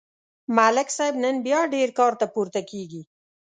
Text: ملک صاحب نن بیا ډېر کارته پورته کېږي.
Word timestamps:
ملک 0.55 0.89
صاحب 0.97 1.15
نن 1.23 1.35
بیا 1.45 1.59
ډېر 1.73 1.89
کارته 1.99 2.25
پورته 2.33 2.61
کېږي. 2.69 3.01